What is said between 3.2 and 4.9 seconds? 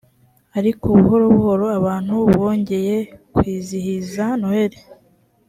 kwizihiza noheli